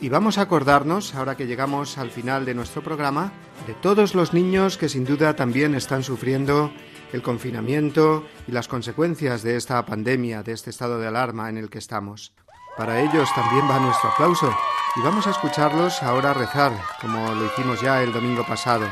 [0.00, 3.32] Y vamos a acordarnos, ahora que llegamos al final de nuestro programa,
[3.66, 6.72] de todos los niños que sin duda también están sufriendo
[7.12, 11.68] el confinamiento y las consecuencias de esta pandemia, de este estado de alarma en el
[11.68, 12.32] que estamos.
[12.76, 14.50] Para ellos también va nuestro aplauso
[14.96, 18.86] y vamos a escucharlos ahora rezar, como lo hicimos ya el domingo pasado.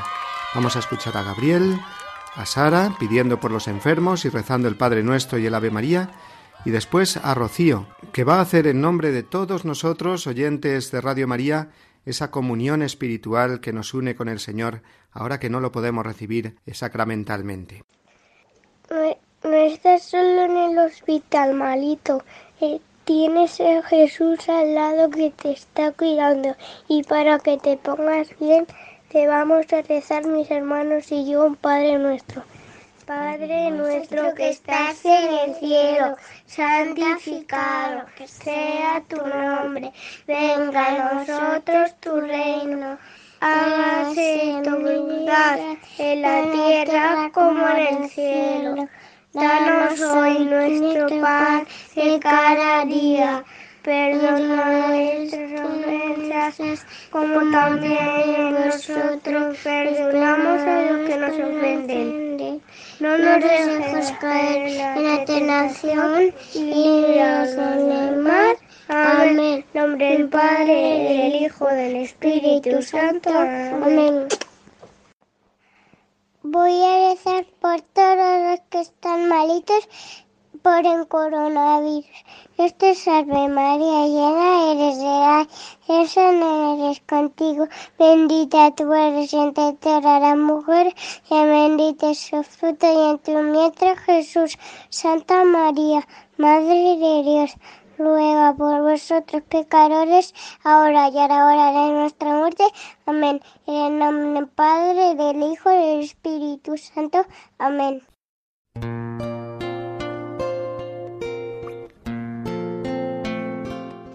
[0.54, 1.80] Vamos a escuchar a Gabriel,
[2.34, 6.10] a Sara pidiendo por los enfermos y rezando el Padre Nuestro y el Ave María,
[6.64, 11.00] y después a Rocío, que va a hacer en nombre de todos nosotros, oyentes de
[11.00, 11.70] Radio María,
[12.04, 16.56] esa comunión espiritual que nos une con el Señor, ahora que no lo podemos recibir
[16.70, 17.82] sacramentalmente.
[18.90, 22.22] No, estás solo en el hospital, malito.
[22.60, 26.54] Eh, tienes a Jesús al lado que te está cuidando
[26.86, 28.68] y para que te pongas bien
[29.10, 32.44] te vamos a rezar mis hermanos y yo un Padre nuestro.
[33.06, 39.92] Padre nuestro que estás en el cielo, santificado sea tu nombre,
[40.28, 42.96] venga a nosotros tu reino,
[43.40, 45.58] hágase tu voluntad
[45.98, 48.88] en la tierra como en el cielo.
[49.32, 53.44] Danos hoy nuestro pan de cada día,
[53.82, 62.60] perdona nuestras como también nosotros perdonamos a los que nos ofenden
[63.00, 68.56] no nos dejes caer en la tentación y líbranos del mal.
[68.88, 69.64] Amén.
[69.72, 73.30] Nombre del Padre, del Hijo, del Espíritu Santo.
[73.30, 74.28] Amén.
[76.52, 79.88] Voy a rezar por todos los que están malitos
[80.62, 82.06] por el coronavirus.
[82.56, 89.32] Dios te salve María, llena eres de gracia, el Señor eres contigo, bendita tú eres
[89.32, 90.94] entre todas las mujeres,
[91.30, 94.58] y bendito es su fruto y en tu vientre Jesús.
[94.88, 96.04] Santa María,
[96.36, 97.54] Madre de Dios,
[98.00, 100.34] ruega por vosotros pecadores,
[100.64, 102.64] ahora y a la hora de nuestra muerte.
[103.06, 103.40] Amén.
[103.66, 107.24] En el nombre del Padre, del Hijo y del Espíritu Santo.
[107.58, 108.02] Amén.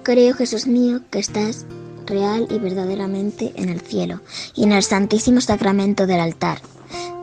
[0.03, 1.65] Creo, Jesús mío, que estás
[2.05, 4.21] real y verdaderamente en el cielo
[4.53, 6.59] y en el santísimo sacramento del altar.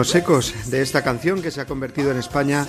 [0.00, 2.66] Los ecos de esta canción que se ha convertido en España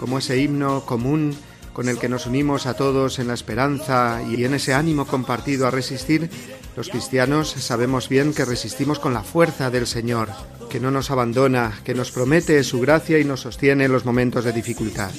[0.00, 1.32] como ese himno común
[1.72, 5.68] con el que nos unimos a todos en la esperanza y en ese ánimo compartido
[5.68, 6.28] a resistir,
[6.76, 10.30] los cristianos sabemos bien que resistimos con la fuerza del Señor,
[10.68, 14.44] que no nos abandona, que nos promete su gracia y nos sostiene en los momentos
[14.44, 15.12] de dificultad.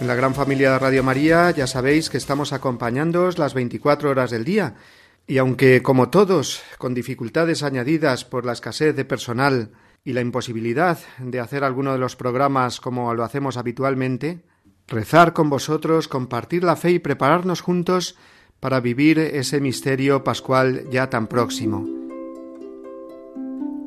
[0.00, 4.32] En la gran familia de Radio María ya sabéis que estamos acompañándoos las 24 horas
[4.32, 4.74] del día
[5.28, 9.70] y aunque, como todos, con dificultades añadidas por la escasez de personal
[10.04, 14.44] y la imposibilidad de hacer alguno de los programas como lo hacemos habitualmente,
[14.86, 18.16] rezar con vosotros, compartir la fe y prepararnos juntos
[18.60, 21.86] para vivir ese misterio pascual ya tan próximo.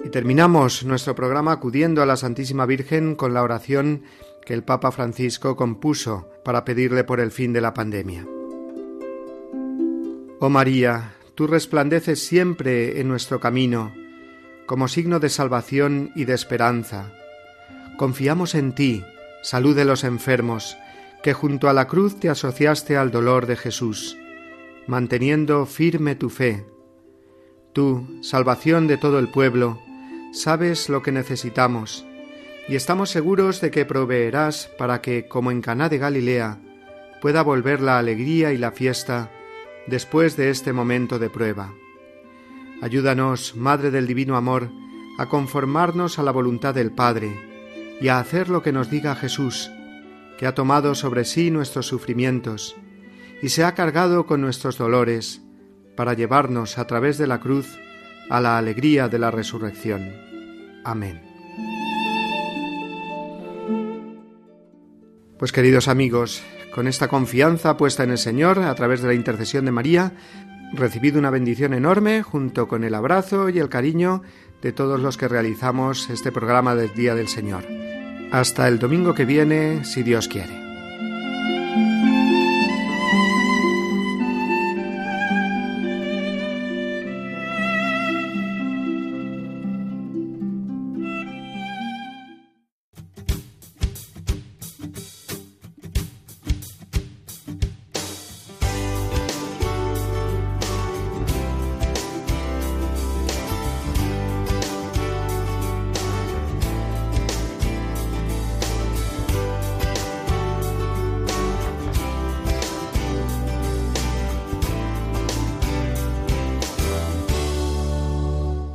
[0.03, 4.03] Y terminamos nuestro programa acudiendo a la Santísima Virgen con la oración
[4.45, 8.25] que el Papa Francisco compuso para pedirle por el fin de la pandemia.
[10.39, 13.91] Oh María, tú resplandeces siempre en nuestro camino,
[14.67, 17.11] como signo de salvación y de esperanza.
[17.97, 19.03] Confiamos en ti,
[19.41, 20.77] salud de los enfermos,
[21.23, 24.17] que junto a la cruz te asociaste al dolor de Jesús,
[24.85, 26.65] manteniendo firme tu fe.
[27.73, 29.81] Tú, salvación de todo el pueblo,
[30.33, 32.05] sabes lo que necesitamos,
[32.67, 36.59] y estamos seguros de que proveerás para que, como en Caná de Galilea,
[37.21, 39.31] pueda volver la alegría y la fiesta
[39.87, 41.73] después de este momento de prueba.
[42.81, 44.69] Ayúdanos, Madre del Divino Amor,
[45.17, 47.35] a conformarnos a la voluntad del Padre
[47.99, 49.71] y a hacer lo que nos diga Jesús,
[50.37, 52.75] que ha tomado sobre sí nuestros sufrimientos
[53.41, 55.41] y se ha cargado con nuestros dolores
[55.95, 57.77] para llevarnos a través de la cruz
[58.29, 60.13] a la alegría de la resurrección.
[60.83, 61.21] Amén.
[65.39, 69.65] Pues queridos amigos, con esta confianza puesta en el Señor a través de la intercesión
[69.65, 70.13] de María,
[70.73, 74.21] recibid una bendición enorme junto con el abrazo y el cariño
[74.61, 77.63] de todos los que realizamos este programa del Día del Señor.
[78.31, 80.66] Hasta el domingo que viene, si Dios quiere.